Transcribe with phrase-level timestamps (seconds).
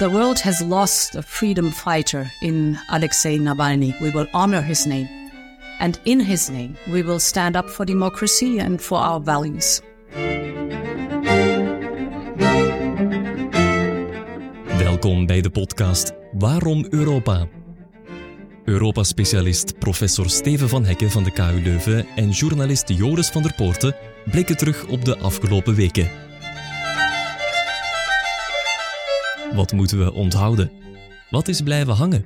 [0.00, 3.92] The world has lost a freedom fighter in Alexei Navalny.
[4.00, 5.08] We will honor his name.
[5.78, 9.80] And in his name, we will stand up for democracy and for our values.
[14.78, 17.46] Welkom bij de podcast Waarom Europa?
[18.64, 23.96] Europa-specialist professor Steven van Hekken van de KU Leuven en journalist Joris van der Poorten
[24.30, 26.29] blikken terug op de afgelopen weken.
[29.54, 30.70] Wat moeten we onthouden?
[31.30, 32.24] Wat is blijven hangen?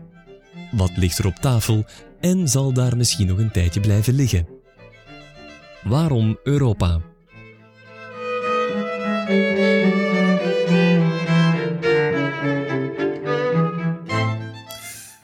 [0.72, 1.84] Wat ligt er op tafel
[2.20, 4.46] en zal daar misschien nog een tijdje blijven liggen?
[5.82, 7.00] Waarom Europa?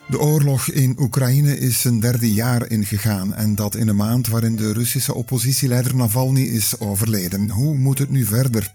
[0.09, 4.55] De oorlog in Oekraïne is zijn derde jaar ingegaan en dat in een maand waarin
[4.55, 7.49] de Russische oppositieleider Navalny is overleden.
[7.49, 8.73] Hoe moet het nu verder?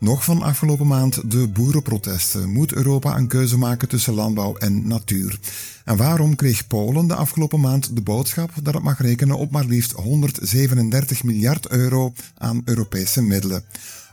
[0.00, 2.52] Nog van afgelopen maand de boerenprotesten.
[2.52, 5.38] Moet Europa een keuze maken tussen landbouw en natuur?
[5.84, 9.64] En waarom kreeg Polen de afgelopen maand de boodschap dat het mag rekenen op maar
[9.64, 13.64] liefst 137 miljard euro aan Europese middelen?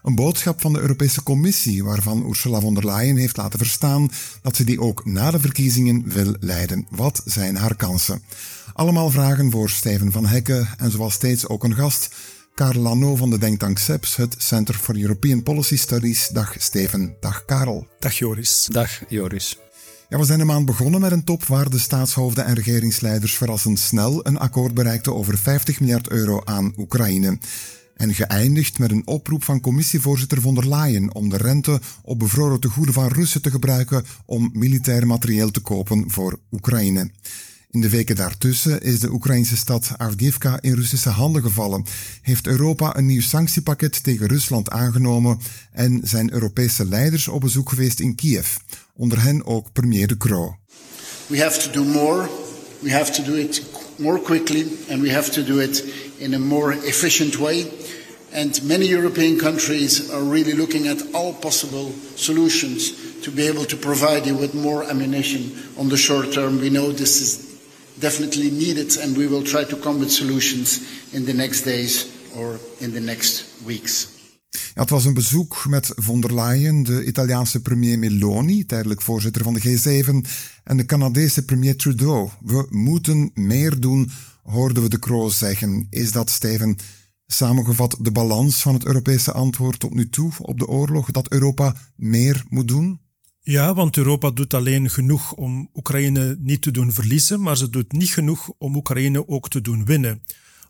[0.04, 4.12] Een boodschap van de Europese Commissie, waarvan Ursula von der Leyen heeft laten verstaan
[4.42, 6.88] dat ze die ook na de verkiezingen wil leiden.
[6.90, 8.22] Wat zijn haar kansen?
[8.74, 12.16] Allemaal vragen voor Steven van Hekken en zoals steeds ook een gast,
[12.56, 16.28] Karel Lano van de denktank CEPS, het Center for European Policy Studies.
[16.28, 17.88] Dag Steven, dag Karel.
[18.00, 18.68] Dag Joris.
[18.72, 19.60] Dag Joris.
[20.10, 23.80] Ja, we zijn een maand begonnen met een top waar de staatshoofden en regeringsleiders verrassend
[23.80, 27.38] snel een akkoord bereikten over 50 miljard euro aan Oekraïne.
[27.96, 32.60] En geëindigd met een oproep van commissievoorzitter von der Leyen om de rente op bevroren
[32.60, 37.12] tegoeden van Russen te gebruiken om militair materieel te kopen voor Oekraïne.
[37.76, 41.86] In de weken daartussen is de Oekraïnse stad Avdiivka in Russische handen gevallen.
[42.22, 45.40] Heeft Europa een nieuw sanctiepakket tegen Rusland aangenomen
[45.72, 48.48] en zijn Europese leiders op bezoek geweest in Kiev.
[48.94, 50.56] Onder hen ook premier De Croo.
[51.28, 52.30] We have to do more.
[52.80, 53.64] We have to do it
[53.96, 55.84] more quickly and we have to do it
[56.18, 57.72] in a more efficient way.
[58.34, 63.76] And many European countries are really looking at all possible solutions to be able to
[63.78, 66.60] provide you with more ammunition on the short term.
[66.60, 67.45] We know this is
[68.00, 72.60] definitely needed and we will try to come with solutions in the next days or
[72.78, 74.08] in the next weeks.
[74.74, 79.44] Ja, het was een bezoek met von der Leyen, de Italiaanse premier Meloni, tijdelijk voorzitter
[79.44, 80.30] van de G7,
[80.64, 82.30] en de Canadese premier Trudeau.
[82.40, 84.12] We moeten meer doen,
[84.44, 85.88] hoorden we de Kroos zeggen.
[85.90, 86.78] Is dat, Steven,
[87.28, 91.76] samengevat de balans van het Europese antwoord tot nu toe op de oorlog, dat Europa
[91.96, 93.00] meer moet doen?
[93.48, 97.92] Ja, want Europa doet alleen genoeg om Oekraïne niet te doen verliezen, maar ze doet
[97.92, 100.22] niet genoeg om Oekraïne ook te doen winnen.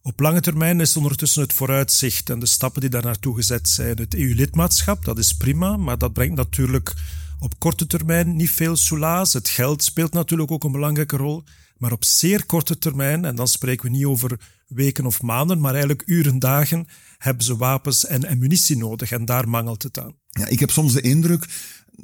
[0.02, 3.98] Op lange termijn is ondertussen het vooruitzicht en de stappen die daar naartoe gezet zijn.
[3.98, 6.94] Het EU-lidmaatschap, dat is prima, maar dat brengt natuurlijk
[7.40, 9.34] op korte termijn niet veel soelaas.
[9.34, 11.44] Het geld speelt natuurlijk ook een belangrijke rol.
[11.78, 15.72] Maar op zeer korte termijn, en dan spreken we niet over weken of maanden, maar
[15.72, 16.88] eigenlijk uren, dagen,
[17.18, 20.16] hebben ze wapens en ammunitie nodig en daar mangelt het aan.
[20.30, 21.46] Ja, ik heb soms de indruk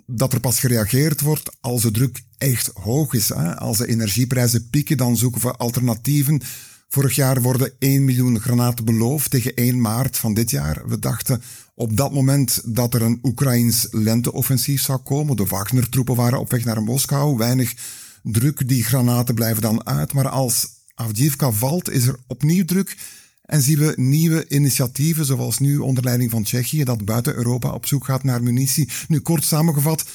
[0.06, 3.30] dat er pas gereageerd wordt als de druk echt hoog is.
[3.30, 3.58] Hè?
[3.58, 6.42] Als de energieprijzen pieken, dan zoeken we alternatieven.
[6.88, 10.82] Vorig jaar worden 1 miljoen granaten beloofd tegen 1 maart van dit jaar.
[10.88, 11.42] We dachten
[11.76, 15.36] op dat moment dat er een Oekraïns lenteoffensief zou komen.
[15.36, 17.38] De Wagner-troepen waren op weg naar Moskou.
[17.38, 17.74] Weinig
[18.24, 20.14] druk, die granaten blijven dan uit.
[20.14, 22.98] Maar als Avdiivka valt, is er opnieuw druk.
[23.52, 27.86] En zien we nieuwe initiatieven, zoals nu onder leiding van Tsjechië, dat buiten Europa op
[27.86, 28.90] zoek gaat naar munitie.
[29.08, 30.06] Nu kort samengevat,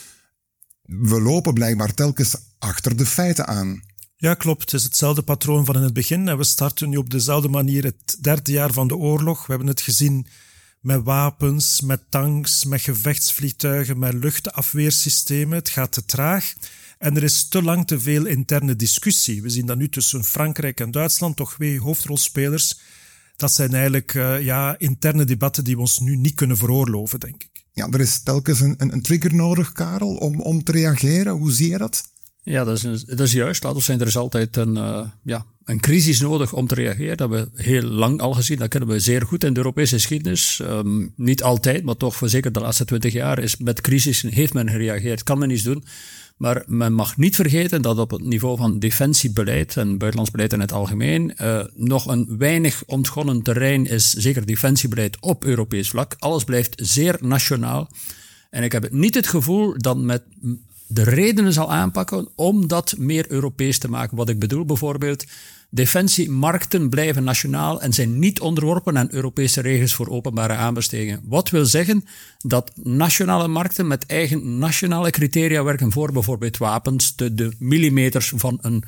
[0.83, 3.83] we lopen blijkbaar telkens achter de feiten aan.
[4.17, 4.61] Ja, klopt.
[4.61, 6.37] Het is hetzelfde patroon van in het begin.
[6.37, 9.47] We starten nu op dezelfde manier het derde jaar van de oorlog.
[9.47, 10.27] We hebben het gezien
[10.81, 15.59] met wapens, met tanks, met gevechtsvliegtuigen, met luchtafweersystemen.
[15.59, 16.55] Het gaat te traag.
[16.99, 19.43] En er is te lang te veel interne discussie.
[19.43, 22.79] We zien dat nu tussen Frankrijk en Duitsland, toch twee hoofdrolspelers.
[23.37, 27.43] Dat zijn eigenlijk uh, ja, interne debatten die we ons nu niet kunnen veroorloven, denk
[27.43, 27.65] ik.
[27.73, 31.33] Ja, er is telkens een, een, een trigger nodig, Karel, om, om te reageren.
[31.33, 32.03] Hoe zie je dat?
[32.43, 33.63] Ja, dat is, dat is juist.
[33.63, 37.17] Laten we zijn, er is altijd een, uh, ja, een crisis nodig om te reageren.
[37.17, 38.59] Dat hebben we heel lang al gezien.
[38.59, 40.61] Dat kennen we zeer goed in de Europese geschiedenis.
[40.63, 44.55] Um, niet altijd, maar toch voor zeker de laatste twintig jaar is met crisis heeft
[44.55, 45.23] men gereageerd.
[45.23, 45.85] Kan men iets doen.
[46.37, 50.61] Maar men mag niet vergeten dat op het niveau van defensiebeleid en buitenlands beleid in
[50.61, 56.17] het algemeen uh, nog een weinig ontgonnen terrein is, zeker defensiebeleid op Europees vlak.
[56.19, 57.89] Alles blijft zeer nationaal.
[58.51, 60.23] En ik heb niet het gevoel dat met
[60.87, 64.17] de redenen zal aanpakken om dat meer Europees te maken.
[64.17, 65.25] Wat ik bedoel bijvoorbeeld,
[65.71, 71.21] defensiemarkten blijven nationaal en zijn niet onderworpen aan Europese regels voor openbare aanbestedingen.
[71.25, 72.05] Wat wil zeggen
[72.39, 78.59] dat nationale markten met eigen nationale criteria werken voor bijvoorbeeld wapens, de, de millimeters van
[78.63, 78.85] een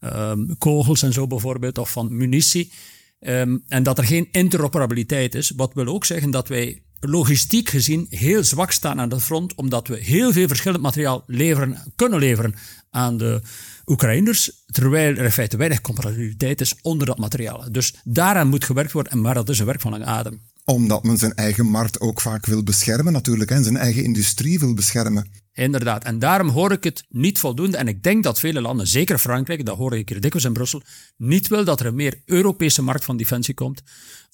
[0.00, 2.72] um, kogels en zo bijvoorbeeld, of van munitie.
[3.20, 5.52] Um, en dat er geen interoperabiliteit is.
[5.56, 9.88] Wat wil ook zeggen dat wij logistiek gezien heel zwak staan aan de front, omdat
[9.88, 12.54] we heel veel verschillend materiaal leveren, kunnen leveren
[12.90, 13.40] aan de
[13.86, 17.72] Oekraïners, terwijl er in feite weinig compatibiliteit is onder dat materiaal.
[17.72, 20.40] Dus daaraan moet gewerkt worden, maar dat is een werk van lange adem.
[20.64, 24.74] Omdat men zijn eigen markt ook vaak wil beschermen natuurlijk, en zijn eigen industrie wil
[24.74, 25.30] beschermen.
[25.52, 27.76] Inderdaad, en daarom hoor ik het niet voldoende.
[27.76, 30.82] En ik denk dat vele landen, zeker Frankrijk, dat hoor ik hier dikwijls in Brussel,
[31.16, 33.82] niet wil dat er een meer Europese markt van defensie komt.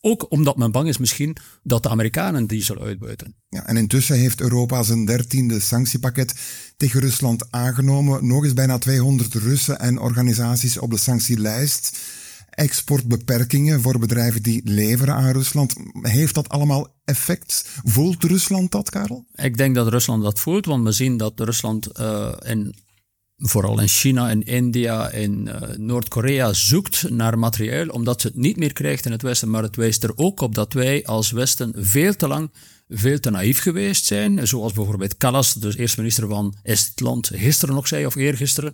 [0.00, 3.34] Ook omdat men bang is misschien dat de Amerikanen die zullen uitbuiten.
[3.48, 6.34] Ja, en intussen heeft Europa zijn dertiende sanctiepakket
[6.76, 8.26] tegen Rusland aangenomen.
[8.26, 11.98] Nog eens bijna 200 Russen en organisaties op de sanctielijst.
[12.58, 15.74] Exportbeperkingen voor bedrijven die leveren aan Rusland.
[16.02, 17.68] Heeft dat allemaal effect?
[17.84, 19.24] Voelt Rusland dat, Karel?
[19.34, 22.74] Ik denk dat Rusland dat voelt, want we zien dat Rusland uh, in
[23.36, 28.56] vooral in China en India en uh, Noord-Korea zoekt naar materieel, omdat ze het niet
[28.56, 29.50] meer krijgt in het Westen.
[29.50, 32.50] Maar het wijst er ook op dat wij als Westen veel te lang
[32.88, 34.46] veel te naïef geweest zijn.
[34.46, 38.72] Zoals bijvoorbeeld Kallas, de eerste minister van Estland, gisteren nog zei, of eergisteren.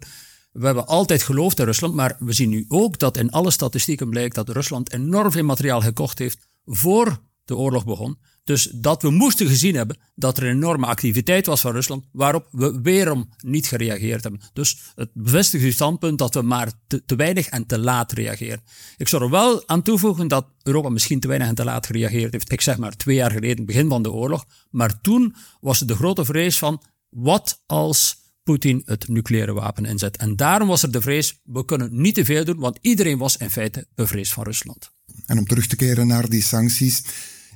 [0.55, 4.11] We hebben altijd geloofd in Rusland, maar we zien nu ook dat in alle statistieken
[4.11, 8.19] blijkt dat Rusland enorm veel materiaal gekocht heeft voor de oorlog begon.
[8.45, 12.81] Dus dat we moesten gezien hebben dat er enorme activiteit was van Rusland, waarop we
[12.83, 14.41] weerom niet gereageerd hebben.
[14.53, 18.63] Dus het bevestigt uw standpunt dat we maar te, te, weinig en te laat reageren.
[18.97, 22.33] Ik zou er wel aan toevoegen dat Europa misschien te weinig en te laat gereageerd
[22.33, 22.53] heeft.
[22.53, 24.45] Ik zeg maar twee jaar geleden, begin van de oorlog.
[24.71, 30.17] Maar toen was het de grote vrees van, wat als Poetin het nucleaire wapen inzet?
[30.17, 33.37] En daarom was er de vrees, we kunnen niet te veel doen, want iedereen was
[33.37, 34.91] in feite bevreesd van Rusland.
[35.27, 37.03] En om terug te keren naar die sancties,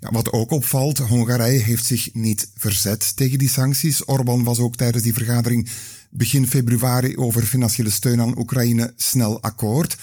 [0.00, 4.08] ja, wat ook opvalt, Hongarije heeft zich niet verzet tegen die sancties.
[4.08, 5.68] Orbán was ook tijdens die vergadering
[6.10, 9.96] begin februari over financiële steun aan Oekraïne snel akkoord.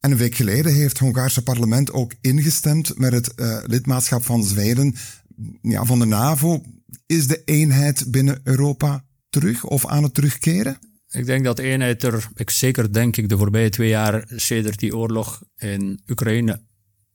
[0.00, 4.44] En een week geleden heeft het Hongaarse parlement ook ingestemd met het uh, lidmaatschap van
[4.44, 4.94] Zweden
[5.62, 6.62] ja, van de NAVO.
[7.06, 10.78] Is de eenheid binnen Europa terug of aan het terugkeren?
[11.10, 14.96] Ik denk dat eenheid er, ik zeker denk ik, de voorbije twee jaar sedert die
[14.96, 16.60] oorlog in Oekraïne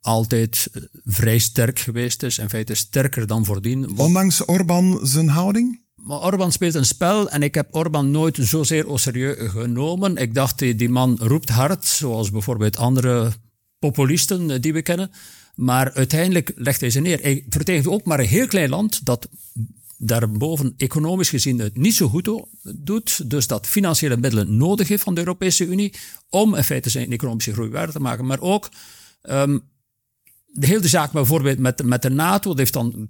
[0.02, 0.70] altijd
[1.04, 2.38] vrij sterk geweest is.
[2.38, 3.98] In feite sterker dan voordien.
[3.98, 5.84] Ondanks Orbán zijn houding?
[5.96, 10.18] Maar Orbán speelt een spel en ik heb Orbán nooit zozeer au serieus genomen.
[10.18, 13.32] Ik dacht, die man roept hard, zoals bijvoorbeeld andere
[13.80, 15.12] populisten eh, die we kennen.
[15.56, 17.22] Maar uiteindelijk legt hij ze neer.
[17.22, 19.28] Hij vertegenwoordigt ook maar een heel klein land dat
[19.98, 22.30] daarboven economisch gezien het niet zo goed
[22.76, 23.30] doet.
[23.30, 25.94] Dus dat financiële middelen nodig heeft van de Europese Unie
[26.30, 28.26] om in feite zijn economische groei waar te maken.
[28.26, 28.70] Maar ook
[29.24, 29.62] um,
[30.46, 33.10] de hele zaak bijvoorbeeld met, met de NATO, dat heeft dan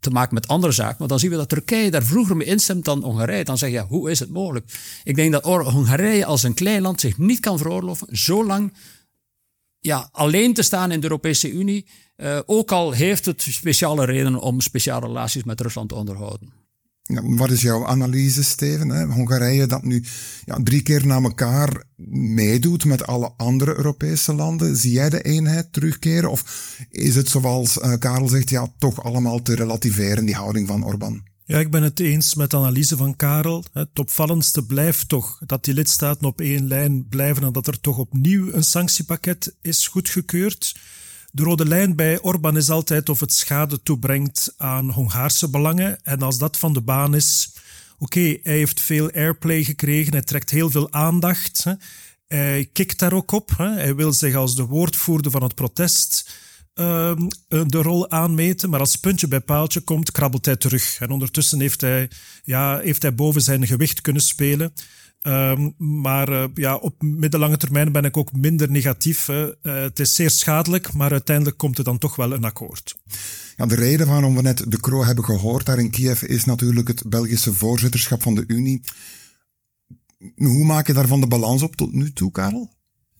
[0.00, 0.96] te maken met andere zaken.
[0.98, 3.44] Maar dan zien we dat Turkije daar vroeger mee instemt dan Hongarije.
[3.44, 4.72] Dan zeg je, ja, hoe is het mogelijk?
[5.04, 8.72] Ik denk dat Hongarije als een klein land zich niet kan veroorloven zo lang
[9.80, 11.86] ja, alleen te staan in de Europese Unie.
[12.16, 16.52] Uh, ook al heeft het speciale redenen om speciale relaties met Rusland te onderhouden.
[17.22, 18.88] Wat is jouw analyse, Steven?
[18.88, 19.06] Hè?
[19.06, 20.04] Hongarije dat nu
[20.44, 21.84] ja, drie keer na elkaar
[22.14, 24.76] meedoet met alle andere Europese landen.
[24.76, 26.30] Zie jij de eenheid terugkeren?
[26.30, 30.84] Of is het zoals uh, Karel zegt, ja, toch allemaal te relativeren, die houding van
[30.84, 31.22] Orbán?
[31.50, 33.64] Ja, ik ben het eens met de analyse van Karel.
[33.72, 37.98] Het opvallendste blijft toch dat die lidstaten op één lijn blijven en dat er toch
[37.98, 40.76] opnieuw een sanctiepakket is goedgekeurd.
[41.32, 45.98] De rode lijn bij Orbán is altijd of het schade toebrengt aan Hongaarse belangen.
[46.02, 47.52] En als dat van de baan is,
[47.98, 51.64] oké, hij heeft veel airplay gekregen, hij trekt heel veel aandacht.
[52.26, 53.50] Hij kikt daar ook op.
[53.56, 56.30] Hij wil zich als de woordvoerder van het protest
[56.80, 57.12] uh,
[57.66, 58.70] de rol aanmeten.
[58.70, 61.00] Maar als puntje bij paaltje komt, krabbelt hij terug.
[61.00, 62.10] En ondertussen heeft hij,
[62.44, 64.72] ja, heeft hij boven zijn gewicht kunnen spelen.
[65.22, 69.28] Um, maar uh, ja, op middellange termijn ben ik ook minder negatief.
[69.28, 72.96] Uh, het is zeer schadelijk, maar uiteindelijk komt er dan toch wel een akkoord.
[73.56, 76.88] Ja, de reden waarom we net de Kro hebben gehoord daar in Kiev is natuurlijk
[76.88, 78.82] het Belgische voorzitterschap van de Unie.
[80.34, 82.70] Hoe maak je daarvan de balans op tot nu toe, Karel?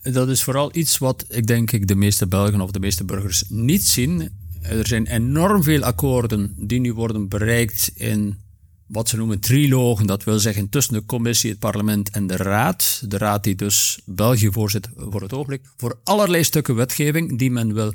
[0.02, 3.44] Dat is vooral iets wat ik denk ik de meeste Belgen of de meeste burgers
[3.48, 4.28] niet zien.
[4.62, 8.38] Er zijn enorm veel akkoorden die nu worden bereikt in
[8.86, 10.06] wat ze noemen trilogen.
[10.06, 13.02] Dat wil zeggen tussen de commissie, het parlement en de raad.
[13.08, 15.62] De raad die dus België voorzit voor het ogenblik.
[15.76, 17.92] Voor allerlei stukken wetgeving die men wil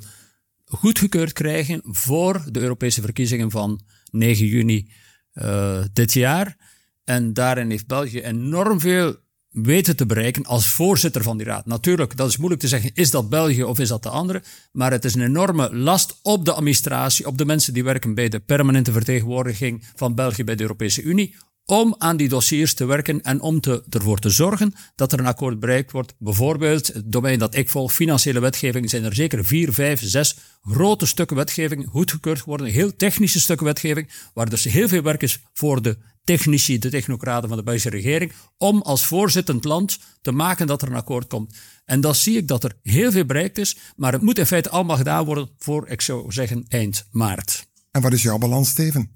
[0.66, 3.82] goedgekeurd krijgen voor de Europese verkiezingen van
[4.12, 4.92] 9 juni
[5.34, 6.58] uh, dit jaar.
[7.04, 9.16] En daarin heeft België enorm veel
[9.64, 11.66] weten te bereiken als voorzitter van die raad.
[11.66, 14.44] Natuurlijk, dat is moeilijk te zeggen, is dat België of is dat de andere?
[14.72, 18.30] Maar het is een enorme last op de administratie, op de mensen die werken bij
[18.30, 21.36] de permanente vertegenwoordiging van België bij de Europese Unie,
[21.66, 25.26] om aan die dossiers te werken en om te, ervoor te zorgen dat er een
[25.26, 26.16] akkoord bereikt wordt.
[26.18, 31.06] Bijvoorbeeld, het domein dat ik volg, financiële wetgeving, zijn er zeker vier, vijf, zes grote
[31.06, 32.68] stukken wetgeving goedgekeurd geworden.
[32.68, 37.48] Heel technische stukken wetgeving, waar dus heel veel werk is voor de technici, de technocraten
[37.48, 41.56] van de Belgische regering, om als voorzittend land te maken dat er een akkoord komt.
[41.86, 44.70] En dan zie ik dat er heel veel bereikt is, maar het moet in feite
[44.70, 47.68] allemaal gedaan worden voor, ik zou zeggen, eind maart.
[47.92, 49.12] En wat is jouw balans, Steven?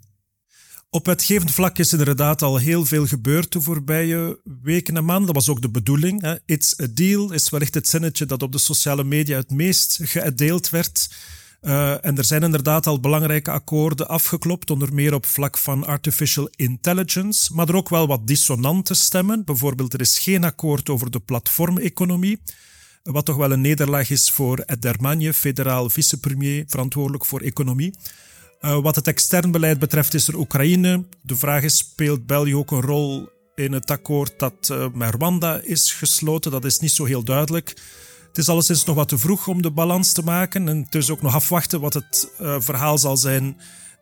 [0.91, 5.25] Op wetgevend vlak is inderdaad al heel veel gebeurd de voorbije weken en maanden.
[5.25, 6.21] Dat was ook de bedoeling.
[6.21, 6.35] Hè.
[6.45, 10.69] It's a deal is wellicht het zinnetje dat op de sociale media het meest gedeeld
[10.69, 11.09] werd.
[11.61, 16.49] Uh, en er zijn inderdaad al belangrijke akkoorden afgeklopt, onder meer op vlak van artificial
[16.55, 19.45] intelligence, maar er ook wel wat dissonante stemmen.
[19.45, 22.41] Bijvoorbeeld, er is geen akkoord over de platformeconomie,
[23.03, 27.93] wat toch wel een nederlaag is voor Ed Dermagne, federaal vicepremier, verantwoordelijk voor economie.
[28.61, 31.05] Uh, wat het extern beleid betreft is er Oekraïne.
[31.21, 35.93] De vraag is, speelt België ook een rol in het akkoord dat met Rwanda is
[35.93, 36.51] gesloten?
[36.51, 37.73] Dat is niet zo heel duidelijk.
[38.29, 40.67] Het is alleszins nog wat te vroeg om de balans te maken.
[40.67, 43.57] En het is ook nog afwachten wat het uh, verhaal zal zijn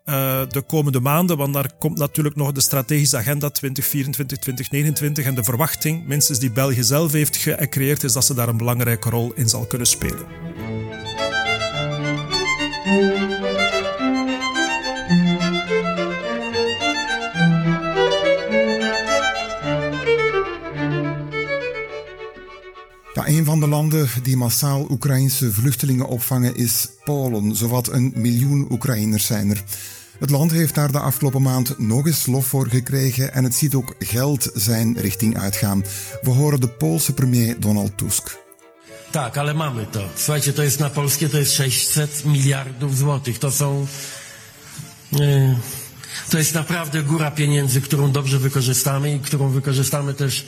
[0.05, 1.37] uh, de komende maanden.
[1.37, 5.25] Want daar komt natuurlijk nog de strategische agenda 2024-2029.
[5.25, 9.09] En de verwachting, minstens die België zelf heeft gecreëerd, is dat ze daar een belangrijke
[9.09, 10.46] rol in zal kunnen spelen.
[23.59, 27.55] Van de landen die massaal Oekraïnse vluchtelingen opvangen is Polen.
[27.55, 29.63] Zowat een miljoen Oekraïners zijn er.
[30.19, 33.75] Het land heeft daar de afgelopen maand nog eens lof voor gekregen en het ziet
[33.75, 35.83] ook geld zijn richting uitgaan.
[36.21, 38.37] We horen de Poolse premier Donald Tusk.
[39.11, 40.09] Tak, ale mamy to.
[40.15, 43.37] Słuchajcie, to jest na polskie, to jest 600 miliardów złotych.
[43.37, 43.87] To są...
[45.11, 45.55] Yy,
[46.29, 50.45] to jest naprawdę góra pieniędzy, którą dobrze wykorzystamy i którą wykorzystamy też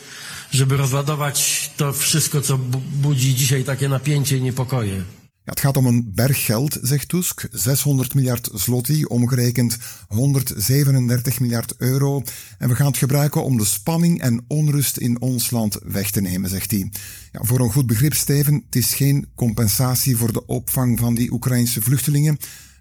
[0.52, 2.58] żeby rozładować to wszystko, co
[3.02, 5.04] budzi dzisiaj takie napięcie i niepokoje.
[5.50, 7.48] Ja, het gaat om een berg geld, zegt Tusk.
[7.52, 12.22] 600 miljard zloty, omgerekend 137 miljard euro.
[12.58, 16.22] En we gaan het gebruiken om de spanning en onrust in ons land weg te
[16.22, 16.92] nemen, zegt hij.
[17.32, 21.32] Ja, voor een goed begrip, Steven, het is geen compensatie voor de opvang van die
[21.32, 22.38] Oekraïnse vluchtelingen.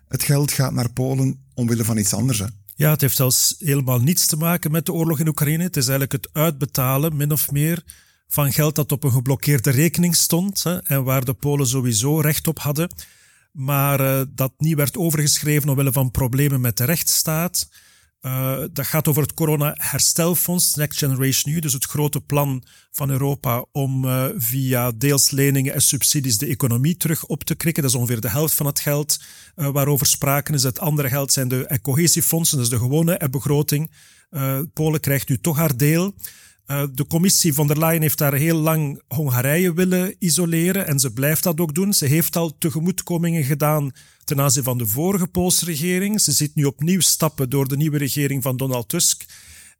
[0.08, 2.42] Het geld gaat naar Polen omwille van iets anders.
[2.78, 5.62] Ja, het heeft zelfs helemaal niets te maken met de oorlog in Oekraïne.
[5.62, 7.82] Het is eigenlijk het uitbetalen, min of meer,
[8.28, 12.48] van geld dat op een geblokkeerde rekening stond hè, en waar de Polen sowieso recht
[12.48, 12.90] op hadden,
[13.52, 17.68] maar uh, dat niet werd overgeschreven omwille van problemen met de rechtsstaat.
[18.22, 23.64] Uh, dat gaat over het corona-herstelfonds, Next Generation EU, dus het grote plan van Europa
[23.72, 27.82] om uh, via deels leningen en subsidies de economie terug op te krikken.
[27.82, 29.20] Dat is ongeveer de helft van het geld
[29.56, 30.62] uh, waarover sprake is.
[30.62, 33.90] Het andere geld zijn de cohesiefondsen, dus de gewone begroting.
[34.72, 36.14] Polen krijgt nu toch haar deel.
[36.70, 41.12] Uh, de commissie von der Leyen heeft daar heel lang Hongarije willen isoleren en ze
[41.12, 41.92] blijft dat ook doen.
[41.92, 43.90] Ze heeft al tegemoetkomingen gedaan
[44.24, 46.20] ten aanzien van de vorige Poolse regering.
[46.20, 49.24] Ze ziet nu opnieuw stappen door de nieuwe regering van Donald Tusk.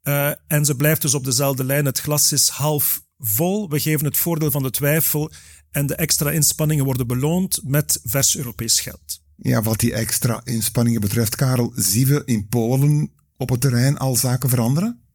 [0.03, 1.85] Uh, en ze blijft dus op dezelfde lijn.
[1.85, 3.69] Het glas is half vol.
[3.69, 5.31] We geven het voordeel van de twijfel
[5.71, 9.21] en de extra inspanningen worden beloond met vers Europees geld.
[9.37, 14.17] Ja, wat die extra inspanningen betreft, Karel, zien we in Polen op het terrein al
[14.17, 15.08] zaken veranderen?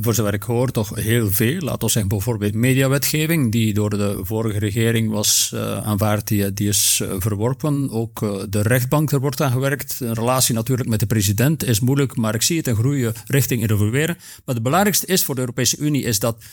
[0.00, 1.60] Voor zover ik hoor, toch heel veel.
[1.60, 7.00] Laten we zeggen bijvoorbeeld mediawetgeving, die door de vorige regering was uh, aanvaard, die, is
[7.02, 7.90] uh, verworpen.
[7.90, 10.00] Ook uh, de rechtbank, er wordt aan gewerkt.
[10.00, 13.70] Een relatie natuurlijk met de president is moeilijk, maar ik zie het een groeien richting
[13.70, 14.16] evolueren.
[14.44, 16.44] Maar het belangrijkste is voor de Europese Unie is dat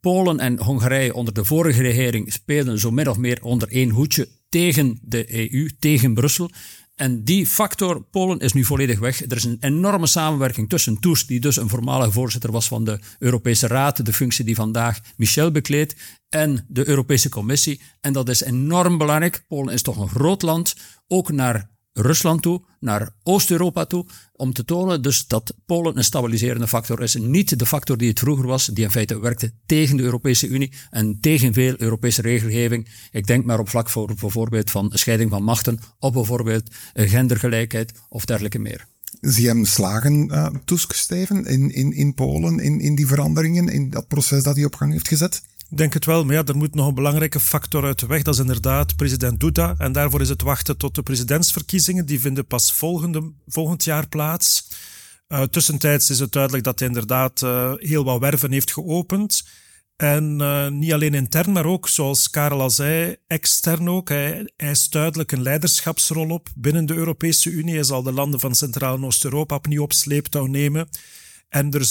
[0.00, 4.28] Polen en Hongarije onder de vorige regering speelden zo min of meer onder één hoedje
[4.48, 6.50] tegen de EU, tegen Brussel.
[6.96, 9.20] En die factor, Polen is nu volledig weg.
[9.20, 12.98] Er is een enorme samenwerking tussen Tusk, die dus een voormalige voorzitter was van de
[13.18, 15.94] Europese Raad, de functie die vandaag Michel bekleedt,
[16.28, 17.80] en de Europese Commissie.
[18.00, 19.44] En dat is enorm belangrijk.
[19.48, 20.76] Polen is toch een groot land,
[21.06, 26.68] ook naar Rusland toe, naar Oost-Europa toe, om te tonen dus dat Polen een stabiliserende
[26.68, 27.14] factor is.
[27.14, 30.72] Niet de factor die het vroeger was, die in feite werkte tegen de Europese Unie
[30.90, 32.88] en tegen veel Europese regelgeving.
[33.10, 38.24] Ik denk maar op vlak voor bijvoorbeeld van scheiding van machten, of bijvoorbeeld gendergelijkheid of
[38.24, 38.86] dergelijke meer.
[39.20, 43.90] Zie hem slagen, uh, Tusk, Steven, in, in, in Polen, in, in die veranderingen, in
[43.90, 45.42] dat proces dat hij op gang heeft gezet?
[45.70, 48.22] Ik denk het wel, maar ja, er moet nog een belangrijke factor uit de weg.
[48.22, 49.74] Dat is inderdaad president Duda.
[49.78, 52.06] En daarvoor is het wachten tot de presidentsverkiezingen.
[52.06, 54.68] Die vinden pas volgende, volgend jaar plaats.
[55.28, 59.44] Uh, tussentijds is het duidelijk dat hij inderdaad uh, heel wat werven heeft geopend.
[59.96, 64.08] En uh, niet alleen intern, maar ook, zoals Karel al zei, extern ook.
[64.08, 67.74] Hij eist duidelijk een leiderschapsrol op binnen de Europese Unie.
[67.74, 70.88] Hij zal de landen van Centraal- en Oost-Europa opnieuw op sleeptouw nemen.
[71.48, 71.88] En er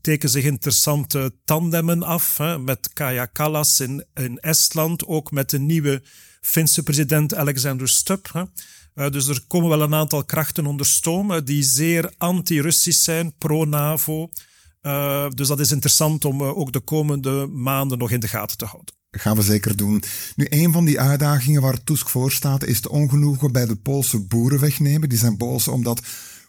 [0.00, 4.04] teken zich interessante tandemmen af hè, met Kaja Kallas in,
[4.40, 6.02] Estland, ook met de nieuwe
[6.40, 8.32] Finse president Alexander Stubb.
[8.32, 8.42] Hè.
[8.94, 14.28] Uh, dus er komen wel een aantal krachten onder stoom die zeer anti-Russisch zijn, pro-NAVO.
[14.82, 18.56] Uh, dus dat is interessant om uh, ook de komende maanden nog in de gaten
[18.56, 18.94] te houden.
[19.10, 20.02] Gaan we zeker doen.
[20.36, 24.20] Nu, een van die uitdagingen waar Tusk voor staat, is de ongenoegen bij de Poolse
[24.20, 25.08] boeren wegnemen.
[25.08, 26.00] Die zijn boos omdat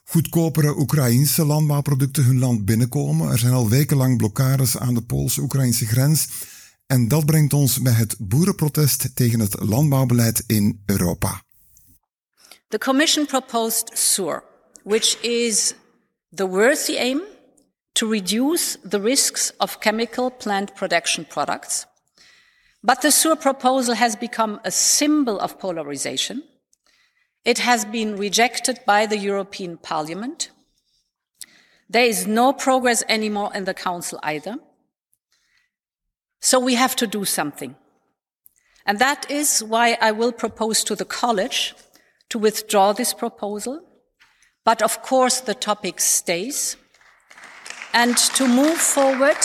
[0.06, 3.32] goedkopere Oekraïnse landbouwproducten hun land binnenkomen.
[3.32, 6.28] Er zijn al wekenlang blokkades aan de Poolse-Oekraïnse grens.
[6.86, 11.44] En dat brengt ons bij het boerenprotest tegen het landbouwbeleid in Europa.
[12.68, 14.44] The Commission proposed SUR,
[14.84, 15.74] which is
[16.36, 17.22] the worthy aim
[17.92, 21.86] to reduce the risks of chemical plant production products.
[22.80, 26.44] But the SUR proposal has become a symbol of polarization.
[27.46, 30.50] It has been rejected by the European Parliament.
[31.88, 34.56] There is no progress anymore in the Council either.
[36.42, 37.76] So we have to do something.
[38.88, 41.76] And that is why I will propose to the College
[42.30, 43.82] to withdraw this proposal.
[44.64, 46.78] But of course, the topic stays
[47.94, 49.38] and to move forward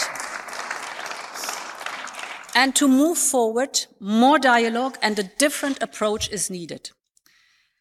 [2.55, 6.91] and to move forward more dialogue and a different approach is needed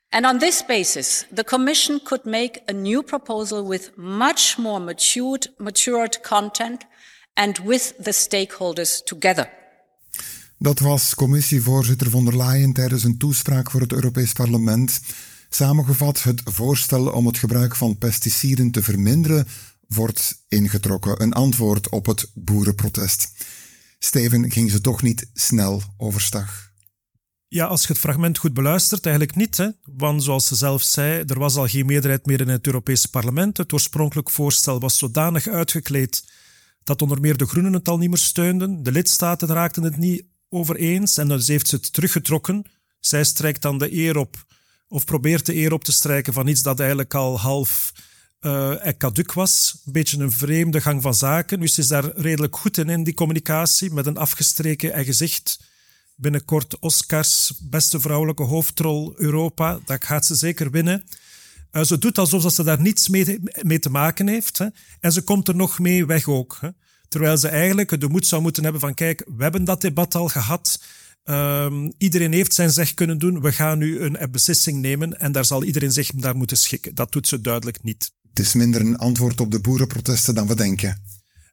[0.09, 5.47] and on this basis the commission could make a new proposal with much more matured,
[5.57, 6.85] matured content
[7.33, 9.49] and with the stakeholders together
[10.61, 15.01] Dat was commissievoorzitter von der Leyen tijdens een toespraak voor het Europees Parlement.
[15.49, 19.47] Samengevat, het voorstel om het gebruik van pesticiden te verminderen
[19.87, 21.21] wordt ingetrokken.
[21.21, 23.31] Een antwoord op het boerenprotest.
[23.99, 26.68] Steven, ging ze toch niet snel overstag?
[27.51, 29.57] Ja, als je het fragment goed beluistert, eigenlijk niet.
[29.57, 29.69] Hè?
[29.83, 33.57] Want zoals ze zelf zei, er was al geen meerderheid meer in het Europese parlement.
[33.57, 36.23] Het oorspronkelijk voorstel was zodanig uitgekleed
[36.83, 38.83] dat onder meer de Groenen het al niet meer steunden.
[38.83, 42.65] De lidstaten raakten het niet over eens en dus heeft ze het teruggetrokken.
[42.99, 44.45] Zij strijkt dan de eer op,
[44.87, 47.93] of probeert de eer op te strijken van iets dat eigenlijk al half
[48.41, 49.81] uh, caduc was.
[49.85, 51.59] Een beetje een vreemde gang van zaken.
[51.59, 55.59] Dus ze is daar redelijk goed in, in die communicatie, met een afgestreken en gezicht.
[56.21, 61.03] Binnenkort Oscars, beste vrouwelijke hoofdrol Europa, dat gaat ze zeker winnen.
[61.71, 64.57] Uh, ze doet alsof ze daar niets mee, mee te maken heeft.
[64.57, 64.65] Hè.
[64.99, 66.57] En ze komt er nog mee weg ook.
[66.61, 66.69] Hè.
[67.07, 70.27] Terwijl ze eigenlijk de moed zou moeten hebben van kijk, we hebben dat debat al
[70.27, 70.81] gehad.
[71.23, 73.41] Um, iedereen heeft zijn zeg kunnen doen.
[73.41, 76.95] We gaan nu een beslissing nemen en daar zal iedereen zich naar moeten schikken.
[76.95, 78.11] Dat doet ze duidelijk niet.
[78.29, 81.01] Het is minder een antwoord op de boerenprotesten dan we denken.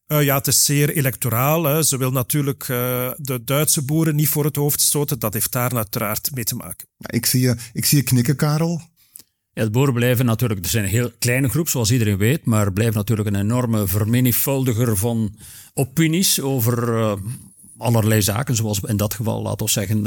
[0.09, 1.65] Uh, ja, het is zeer electoraal.
[1.65, 1.83] Hè.
[1.83, 5.19] Ze wil natuurlijk uh, de Duitse boeren niet voor het hoofd stoten.
[5.19, 6.87] Dat heeft daar uiteraard mee te maken.
[7.07, 8.81] ik, zie je, ik zie je knikken, Karel.
[9.53, 12.73] Ja, de boeren blijven natuurlijk, er zijn een heel kleine groep, zoals iedereen weet, maar
[12.73, 15.37] blijven natuurlijk een enorme vermenigvuldiger van
[15.75, 17.13] opinies over uh,
[17.77, 20.07] allerlei zaken, zoals in dat geval, laten we zeggen,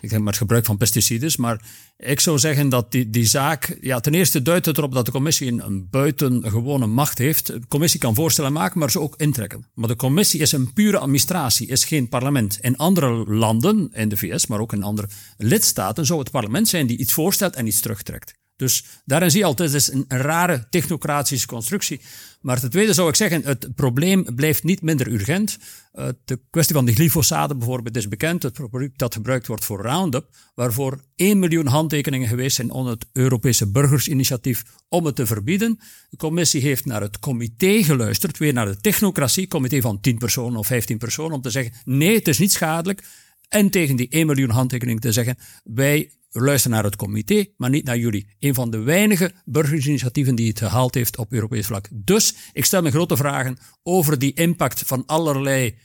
[0.00, 1.32] ik denk maar het gebruik van pesticiden.
[1.36, 1.60] Maar
[1.96, 5.12] ik zou zeggen dat die, die zaak, ja, ten eerste duidt het erop dat de
[5.12, 7.46] commissie een, een buitengewone macht heeft.
[7.46, 9.66] De commissie kan voorstellen maken, maar ze ook intrekken.
[9.74, 12.58] Maar de commissie is een pure administratie, is geen parlement.
[12.60, 16.86] In andere landen, in de VS, maar ook in andere lidstaten, zou het parlement zijn
[16.86, 18.38] die iets voorstelt en iets terugtrekt.
[18.60, 22.00] Dus daarin zie je altijd, het is een rare technocratische constructie.
[22.40, 25.58] Maar ten tweede zou ik zeggen, het probleem blijft niet minder urgent.
[25.94, 28.42] Uh, de kwestie van de glyfosaten bijvoorbeeld is bekend.
[28.42, 33.06] Het product dat gebruikt wordt voor Roundup, waarvoor 1 miljoen handtekeningen geweest zijn onder het
[33.12, 35.78] Europese burgersinitiatief om het te verbieden.
[36.10, 40.58] De commissie heeft naar het comité geluisterd, weer naar de technocratie, comité van 10 personen
[40.58, 43.04] of 15 personen, om te zeggen, nee, het is niet schadelijk.
[43.48, 47.70] En tegen die 1 miljoen handtekeningen te zeggen, wij we luisteren naar het comité, maar
[47.70, 48.26] niet naar jullie.
[48.38, 51.88] Een van de weinige burgerinitiatieven die het gehaald heeft op Europees vlak.
[51.92, 55.76] Dus ik stel me grote vragen over die impact van allerlei,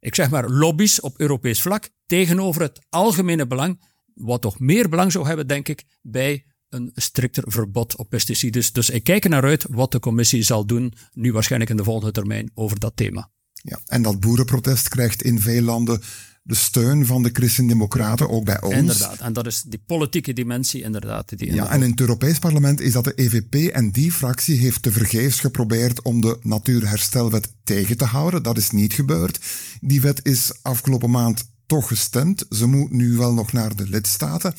[0.00, 3.80] ik zeg maar, lobby's op Europees vlak tegenover het algemene belang,
[4.14, 8.64] wat toch meer belang zou hebben, denk ik, bij een strikter verbod op pesticiden.
[8.72, 11.84] Dus ik kijk er naar uit wat de commissie zal doen, nu waarschijnlijk in de
[11.84, 13.30] volgende termijn, over dat thema.
[13.52, 16.02] Ja, en dat boerenprotest krijgt in veel landen
[16.42, 18.74] de steun van de Christen-Democraten, ook bij ons.
[18.74, 21.38] Inderdaad, en dat is die politieke dimensie inderdaad.
[21.38, 24.82] Die ja, en in het Europees Parlement is dat de EVP en die fractie heeft
[24.82, 28.42] tevergeefs geprobeerd om de Natuurherstelwet tegen te houden.
[28.42, 29.40] Dat is niet gebeurd.
[29.80, 32.46] Die wet is afgelopen maand toch gestemd.
[32.50, 34.54] Ze moet nu wel nog naar de lidstaten.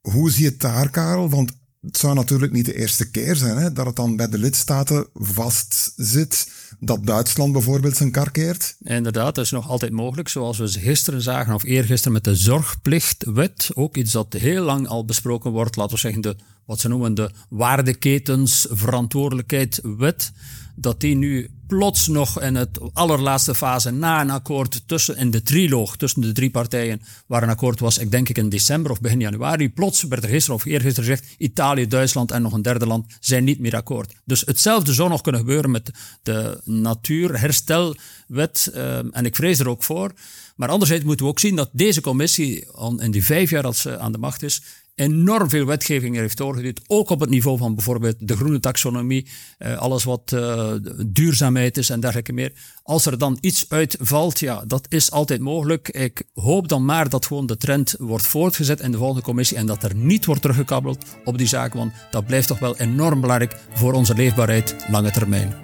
[0.00, 1.30] Hoe zie je het daar, Karel?
[1.30, 1.52] Want
[1.86, 5.06] Het zou natuurlijk niet de eerste keer zijn hè, dat het dan bij de lidstaten
[5.14, 8.76] vastzit dat Duitsland bijvoorbeeld zijn kar keert.
[8.82, 10.28] Inderdaad, dat is nog altijd mogelijk.
[10.28, 13.70] Zoals we gisteren zagen, of eergisteren met de zorgplichtwet.
[13.74, 15.76] Ook iets dat heel lang al besproken wordt.
[15.76, 20.32] Laten we zeggen de, wat ze noemen de waardeketens verantwoordelijkheidswet
[20.74, 25.42] dat die nu plots nog in het allerlaatste fase na een akkoord tussen, in de
[25.42, 29.00] triloog tussen de drie partijen, waar een akkoord was, ik denk ik in december of
[29.00, 32.86] begin januari, plots werd er gisteren of eergisteren gezegd, Italië, Duitsland en nog een derde
[32.86, 34.14] land zijn niet meer akkoord.
[34.24, 35.90] Dus hetzelfde zou nog kunnen gebeuren met
[36.22, 40.12] de natuurherstelwet, uh, en ik vrees er ook voor.
[40.56, 42.66] Maar anderzijds moeten we ook zien dat deze commissie
[42.98, 44.62] in die vijf jaar dat ze aan de macht is,
[44.96, 46.80] enorm veel wetgeving heeft doorgeduwd.
[46.86, 49.28] Ook op het niveau van bijvoorbeeld de groene taxonomie,
[49.58, 50.72] eh, alles wat uh,
[51.06, 52.52] duurzaamheid is en dergelijke meer.
[52.82, 55.88] Als er dan iets uitvalt, ja, dat is altijd mogelijk.
[55.88, 59.66] Ik hoop dan maar dat gewoon de trend wordt voortgezet in de volgende commissie en
[59.66, 63.56] dat er niet wordt teruggekabbeld op die zaken, want dat blijft toch wel enorm belangrijk
[63.74, 65.54] voor onze leefbaarheid lange termijn.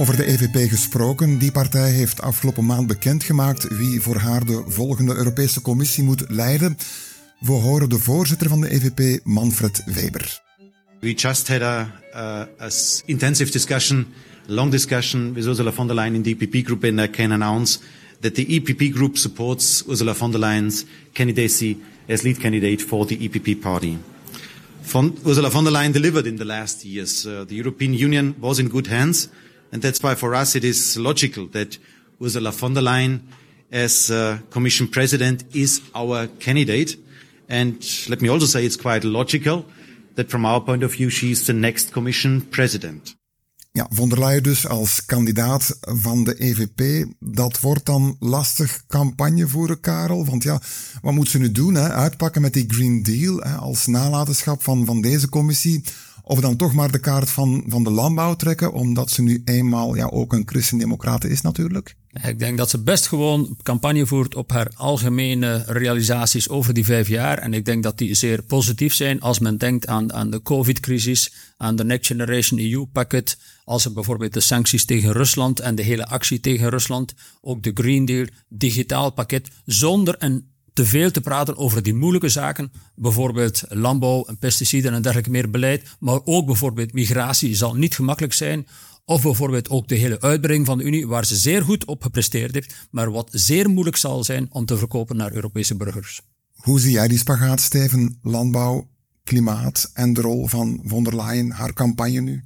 [0.00, 5.14] Over de EVP gesproken, die partij heeft afgelopen maand bekendgemaakt wie voor haar de volgende
[5.14, 6.76] Europese Commissie moet leiden.
[7.38, 10.40] We horen de voorzitter van de EVP, Manfred Weber.
[11.00, 12.48] We just had a, a,
[13.04, 14.06] intensive discussion,
[14.46, 17.78] long discussion with Ursula von der Leyen in the EPP group, and I can announce
[18.20, 21.76] that the EPP group supports Ursula von der Leyen's candidacy
[22.08, 23.98] as lead candidate for the EPP party.
[24.82, 27.26] Von, Ursula von der Leyen delivered in the last years.
[27.26, 29.28] Uh, the European Union was in good hands.
[29.72, 31.78] And that's why for us it is logical that
[32.20, 33.20] Ursula von der Leyen
[33.70, 36.96] as uh, Commission President is our candidate.
[37.48, 37.76] And
[38.08, 39.64] let me also say it's quite logical
[40.16, 43.14] that from our point of view she is the next Commission President.
[43.72, 47.06] Ja, von der Leyen dus als kandidaat van de EVP.
[47.18, 50.24] Dat wordt dan lastig campagne voeren, Karel.
[50.26, 50.60] Want ja,
[51.02, 51.74] wat moet ze nu doen?
[51.74, 51.88] Hè?
[51.88, 53.54] Uitpakken met die Green Deal hè?
[53.54, 55.84] als nalatenschap van, van deze commissie.
[56.30, 59.94] Of dan toch maar de kaart van, van de landbouw trekken, omdat ze nu eenmaal
[59.94, 61.96] ja, ook een christendemocrate is natuurlijk?
[62.26, 67.08] Ik denk dat ze best gewoon campagne voert op haar algemene realisaties over die vijf
[67.08, 67.38] jaar.
[67.38, 71.32] En ik denk dat die zeer positief zijn als men denkt aan, aan de COVID-crisis,
[71.56, 76.06] aan de Next Generation EU-pakket, als er bijvoorbeeld de sancties tegen Rusland en de hele
[76.06, 81.56] actie tegen Rusland, ook de Green Deal, digitaal pakket, zonder een te veel te praten
[81.56, 86.92] over die moeilijke zaken, bijvoorbeeld landbouw en pesticiden en dergelijke meer beleid, maar ook bijvoorbeeld
[86.92, 88.66] migratie zal niet gemakkelijk zijn,
[89.04, 92.54] of bijvoorbeeld ook de hele uitbreiding van de Unie, waar ze zeer goed op gepresteerd
[92.54, 96.20] heeft, maar wat zeer moeilijk zal zijn om te verkopen naar Europese burgers.
[96.54, 98.18] Hoe zie jij die spagaat, Steven?
[98.22, 98.88] Landbouw,
[99.24, 102.44] klimaat en de rol van von der Leyen, haar campagne nu?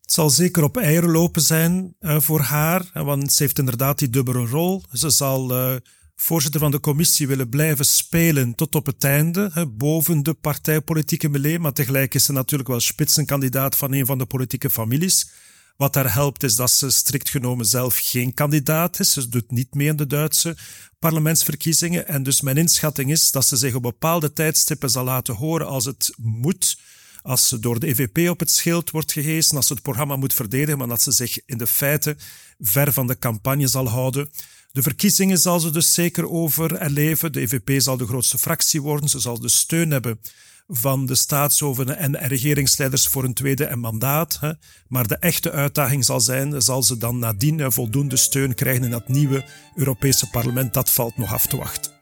[0.00, 4.10] Het zal zeker op eieren lopen zijn uh, voor haar, want ze heeft inderdaad die
[4.10, 4.82] dubbele rol.
[4.92, 5.76] Ze zal uh,
[6.16, 11.28] voorzitter van de commissie willen blijven spelen tot op het einde, hè, boven de partijpolitieke
[11.28, 15.30] melee, maar tegelijk is ze natuurlijk wel spitsenkandidaat van een van de politieke families.
[15.76, 19.12] Wat haar helpt is dat ze strikt genomen zelf geen kandidaat is.
[19.12, 20.56] Ze doet niet mee in de Duitse
[20.98, 22.06] parlementsverkiezingen.
[22.06, 25.84] En dus mijn inschatting is dat ze zich op bepaalde tijdstippen zal laten horen als
[25.84, 26.78] het moet.
[27.22, 30.34] Als ze door de EVP op het schild wordt gehezen, als ze het programma moet
[30.34, 32.18] verdedigen, maar dat ze zich in de feiten
[32.58, 34.30] ver van de campagne zal houden.
[34.74, 37.32] De verkiezingen zal ze dus zeker over erleven.
[37.32, 39.08] De EVP zal de grootste fractie worden.
[39.08, 40.20] Ze zal de steun hebben
[40.68, 44.40] van de staatshoven en regeringsleiders voor een tweede mandaat.
[44.88, 49.08] Maar de echte uitdaging zal zijn, zal ze dan nadien voldoende steun krijgen in dat
[49.08, 50.74] nieuwe Europese parlement?
[50.74, 51.92] Dat valt nog af te wachten.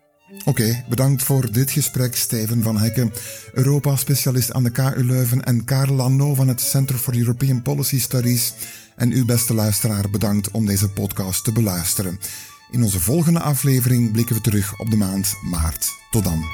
[0.45, 3.13] Oké, bedankt voor dit gesprek, Steven van Hekken,
[3.53, 8.55] Europa-specialist aan de KU Leuven en Karel Lanno van het Center for European Policy Studies.
[8.97, 12.19] En u, beste luisteraar, bedankt om deze podcast te beluisteren.
[12.73, 15.91] In onze volgende aflevering blikken we terug op de maand maart.
[16.11, 16.45] Tot dan.